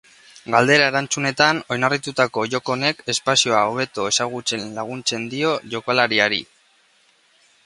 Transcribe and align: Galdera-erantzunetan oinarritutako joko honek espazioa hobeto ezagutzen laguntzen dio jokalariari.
Galdera-erantzunetan 0.53 1.59
oinarritutako 1.75 2.45
joko 2.55 2.75
honek 2.77 3.03
espazioa 3.15 3.61
hobeto 3.75 4.09
ezagutzen 4.13 4.67
laguntzen 4.79 5.31
dio 5.37 5.55
jokalariari. 5.77 6.45